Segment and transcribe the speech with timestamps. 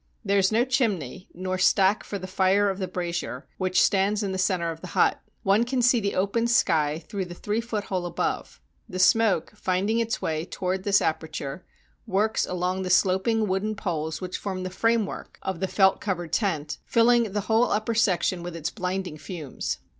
[0.25, 4.31] There is no chimney, nor stack for the fire of the brazier, which stands in
[4.31, 5.21] the center of the hut.
[5.43, 8.59] One can see the open sky through the three foot hole above.
[8.89, 11.65] The smoke, find ing its way toward this aperture,
[12.07, 15.99] works along the slop ing wooden poles which form the framework of the felt 189
[15.99, 19.77] RUSSIA covered tent, filling the whole upper section with its blinding fumes.